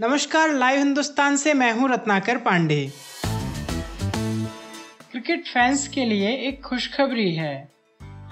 नमस्कार, 0.00 0.52
लाइव 0.52 0.78
हिंदुस्तान 0.78 1.36
से 1.36 1.54
मैं 1.54 1.72
हूँ 1.72 1.88
रत्नाकर 1.90 2.36
पांडे। 2.36 2.92
क्रिकेट 5.10 5.46
फैंस 5.46 5.88
के 5.88 6.04
लिए 6.04 6.30
एक 6.32 6.62
खुशखबरी 6.62 7.34
है। 7.34 7.72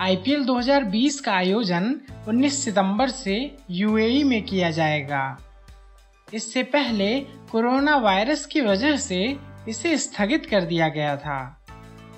आईपीएल 0.01 0.45
2020 0.45 1.21
का 1.21 1.33
आयोजन 1.33 2.01
19 2.29 2.65
सितंबर 2.65 3.09
से 3.09 3.57
यूएई 3.71 4.23
में 4.25 4.43
किया 4.43 4.71
जाएगा। 4.71 5.39
इससे 6.35 6.63
पहले 6.63 7.21
कोरोना 7.21 7.97
वायरस 7.97 8.47
की 8.47 8.61
वजह 8.61 8.97
से 8.97 9.37
इसे 9.69 9.97
स्थगित 9.97 10.47
कर 10.47 10.61
दिया 10.61 10.89
गया 10.89 11.17
था। 11.17 11.67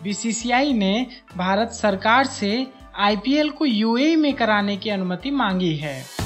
बीसीसीआई 0.03 0.73
ने 0.73 1.07
भारत 1.37 1.69
सरकार 1.69 2.27
से 2.27 2.67
आईपीएल 2.97 3.51
को 3.51 3.67
यूएई 3.67 4.17
में 4.17 4.35
कराने 4.35 4.77
की 4.77 4.91
अनुमति 4.91 5.31
मांगी 5.31 5.77
है। 5.77 6.18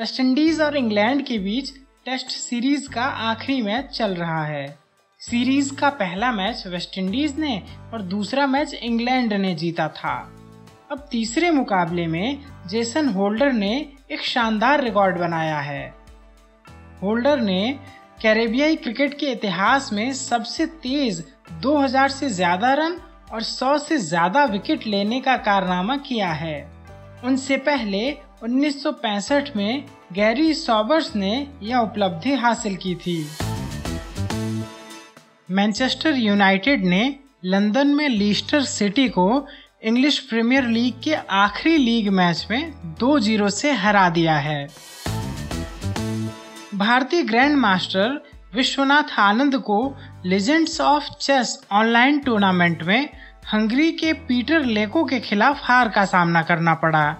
वेस्टइंडीज 0.00 0.60
और 0.60 0.76
इंग्लैंड 0.76 1.22
के 1.26 1.36
बीच 1.38 1.70
टेस्ट 2.04 2.30
सीरीज़ 2.30 2.88
का 2.88 3.04
आखिरी 3.04 3.62
मैच 3.62 3.86
चल 3.86 4.14
रहा 4.14 4.44
है। 4.44 4.78
सीरीज़ 5.20 5.74
का 5.74 5.88
पहला 5.88 6.30
मैच 6.32 6.62
वेस्टइंडीज 6.66 7.38
ने 7.38 7.62
और 7.92 8.02
दूसरा 8.02 8.46
मैच 8.46 8.72
इंग्लैंड 8.74 9.32
ने 9.32 9.54
जीता 9.54 9.88
था। 9.88 10.14
अब 10.90 11.06
तीसरे 11.10 11.50
मुकाबले 11.50 12.06
में 12.06 12.38
जेसन 12.68 13.08
होल्डर 13.08 13.52
ने 13.52 13.72
एक 14.10 14.20
शानदार 14.20 14.84
रिकॉर्ड 14.84 15.18
बनाया 15.18 15.58
है। 15.58 15.94
होल्डर 17.02 17.40
ने 17.40 17.78
कैरेबियाई 18.22 18.76
क्रिकेट 18.76 19.18
के 19.18 19.26
इतिहास 19.26 19.92
में 19.92 20.12
सबसे 20.12 20.66
तेज 20.66 21.22
2000 21.62 22.08
से 22.08 22.30
ज़्यादा 22.30 22.72
रन 22.74 22.96
और 23.32 23.42
100 23.42 23.76
से 23.78 23.98
ज़्यादा 23.98 24.44
विकेट 24.46 24.86
लेने 24.86 25.20
का 25.20 25.36
कारनामा 25.36 25.96
किया 25.96 26.32
है। 26.32 26.58
उनसे 27.24 27.56
पहले 27.56 28.29
1965 28.42 29.56
में 29.56 29.84
गैरी 30.12 30.54
सॉबर्स 30.54 31.16
ने 31.16 31.46
यह 31.62 31.78
उपलब्धि 31.78 32.34
हासिल 32.34 32.76
की 32.76 32.94
थी। 32.94 33.16
मैनचेस्टर 35.50 36.16
यूनाइटेड 36.16 36.84
ने 36.84 37.16
लंदन 37.44 37.86
में 37.86 38.08
लीस्टर 38.08 38.62
सिटी 38.62 39.08
को 39.08 39.46
इंग्लिश 39.84 40.18
प्रीमियर 40.18 40.66
लीग 40.66 41.02
के 41.04 41.14
आखिरी 41.14 41.76
लीग 41.76 42.08
मैच 42.08 42.46
में 42.50 42.72
2-0 43.00 43.48
से 43.50 43.72
हरा 43.72 44.08
दिया 44.08 44.38
है। 44.38 44.66
भारतीय 46.74 47.22
ग्रैंड 47.22 47.56
मास्टर 47.56 48.20
विश्वनाथ 48.54 49.18
आनंद 49.18 49.56
को 49.56 49.96
legends 50.26 50.80
of 50.80 51.04
chess 51.20 51.58
online 51.72 52.18
tournament 52.18 52.82
में 52.82 53.08
हंगरी 53.52 53.92
के 53.92 54.12
पीटर 54.12 54.64
लेको 54.64 55.04
के 55.04 55.20
खिलाफ 55.20 55.60
हार 55.62 55.88
का 55.88 56.04
सामना 56.04 56.42
करना 56.42 56.74
पड़ा। 56.74 57.16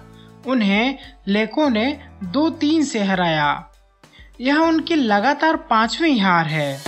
उन्हें 0.47 0.97
लेको 1.27 1.69
ने 1.69 1.99
दो 2.23 2.49
तीन 2.49 2.83
से 2.83 3.03
हराया। 3.03 3.69
यह 4.41 4.57
उनकी 4.57 4.95
लगातार 4.95 5.55
पांचवी 5.55 6.19
हार 6.19 6.47
है। 6.47 6.81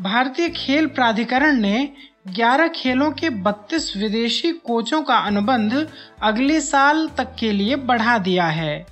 भारतीय 0.00 0.48
खेल 0.48 0.86
प्राधिकरण 0.86 1.56
ने 1.56 1.92
11 2.28 2.68
खेलों 2.68 3.10
के 3.10 3.30
32 3.30 3.96
विदेशी 3.96 4.52
कोचों 4.52 5.02
का 5.02 5.16
अनुबंध 5.16 5.92
अगले 6.22 6.60
साल 6.60 7.08
तक 7.08 7.34
के 7.38 7.52
लिए 7.52 7.76
बढ़ा 7.76 8.18
दिया 8.18 8.46
है। 8.46 8.86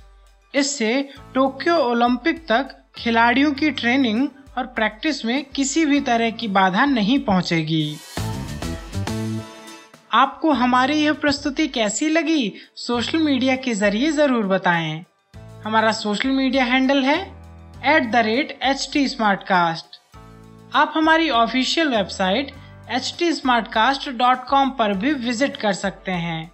इससे 0.55 1.09
टोक्यो 1.33 1.75
ओलंपिक 1.75 2.47
तक 2.47 2.85
खिलाड़ियों 2.97 3.51
की 3.51 3.71
ट्रेनिंग 3.71 4.27
और 4.57 4.65
प्रैक्टिस 4.65 5.25
में 5.25 5.45
किसी 5.45 5.85
भी 5.85 5.99
तरह 5.99 6.29
की 6.29 6.47
बाधा 6.47 6.85
नहीं 6.85 7.19
पहुंचेगी। 7.19 7.97
आपको 10.15 10.51
हमारी 10.51 10.95
यह 10.95 11.13
प्रस्तुति 11.13 11.67
कैसी 11.67 12.09
लगी 12.09 12.53
सोशल 12.75 13.17
मीडिया 13.17 13.55
के 13.55 13.73
ज़रिए 13.73 14.11
ज़रूर 14.11 14.45
बताएँ। 14.47 15.05
हमारा 15.63 15.91
सोशल 15.91 16.29
मीडिया 16.29 16.63
हैंडल 16.65 17.03
है 17.03 17.17
at 17.95 18.11
the 18.11 18.15
rate 18.15 18.59
H 18.63 18.89
T 18.93 19.05
आप 20.75 20.93
हमारी 20.95 21.29
ऑफिशियल 21.29 21.89
वेबसाइट 21.89 22.51
एच 22.91 23.13
टी 23.19 23.31
पर 24.69 24.93
भी 24.93 25.13
विज़िट 25.13 25.57
कर 25.57 25.73
सकते 25.73 26.11
हैं। 26.11 26.51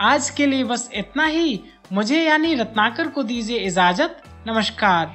आज 0.00 0.30
के 0.30 0.46
लिए 0.46 0.64
बस 0.64 0.90
इतना 0.94 1.26
ही। 1.26 1.60
मुझे 1.92 2.22
यानी 2.22 2.54
रत्नाकर 2.54 3.08
को 3.08 3.22
दीजिए 3.22 3.58
इजाज़त। 3.58 4.22
नमस्कार। 4.46 5.14